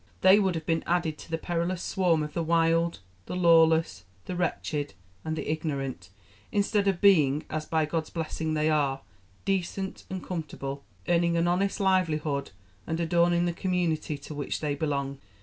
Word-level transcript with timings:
They 0.21 0.39
would 0.39 0.55
have 0.55 0.65
been 0.65 0.83
added 0.87 1.19
to 1.19 1.29
the 1.29 1.37
perilous 1.37 1.83
swarm 1.83 2.23
of 2.23 2.33
the 2.33 2.41
wild, 2.41 3.01
the 3.27 3.35
lawless, 3.35 4.03
the 4.25 4.35
wretched, 4.35 4.95
and 5.23 5.35
the 5.35 5.47
ignorant, 5.51 6.09
instead 6.51 6.87
of 6.87 7.01
being, 7.01 7.45
as 7.51 7.67
by 7.67 7.85
God's 7.85 8.09
blessing 8.09 8.55
they 8.55 8.67
are, 8.67 9.01
decent 9.45 10.05
and 10.09 10.23
comfortable, 10.23 10.83
earning 11.07 11.37
an 11.37 11.47
honest 11.47 11.79
livelihood, 11.79 12.49
and 12.87 12.99
adorning 12.99 13.45
the 13.45 13.53
community 13.53 14.17
to 14.17 14.33
which 14.33 14.59
they 14.59 14.73
belong." 14.73 15.19